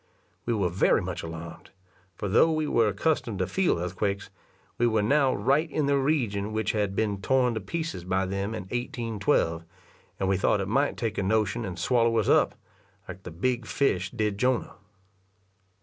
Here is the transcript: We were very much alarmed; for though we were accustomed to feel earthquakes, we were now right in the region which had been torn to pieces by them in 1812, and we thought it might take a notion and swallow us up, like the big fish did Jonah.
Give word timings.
We 0.47 0.53
were 0.55 0.69
very 0.71 1.03
much 1.03 1.21
alarmed; 1.21 1.69
for 2.15 2.27
though 2.27 2.51
we 2.51 2.65
were 2.65 2.87
accustomed 2.87 3.37
to 3.37 3.45
feel 3.45 3.77
earthquakes, 3.77 4.31
we 4.79 4.87
were 4.87 5.03
now 5.03 5.31
right 5.31 5.69
in 5.69 5.85
the 5.85 5.99
region 5.99 6.51
which 6.53 6.71
had 6.71 6.95
been 6.95 7.21
torn 7.21 7.53
to 7.53 7.61
pieces 7.61 8.03
by 8.03 8.25
them 8.25 8.55
in 8.55 8.63
1812, 8.63 9.63
and 10.19 10.27
we 10.27 10.37
thought 10.37 10.59
it 10.59 10.67
might 10.67 10.97
take 10.97 11.19
a 11.19 11.21
notion 11.21 11.63
and 11.65 11.77
swallow 11.77 12.17
us 12.17 12.27
up, 12.29 12.55
like 13.07 13.21
the 13.21 13.29
big 13.29 13.67
fish 13.67 14.09
did 14.09 14.39
Jonah. 14.39 14.73